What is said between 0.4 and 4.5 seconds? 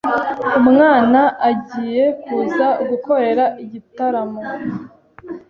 umwana agiye kuza gukorera igitaramo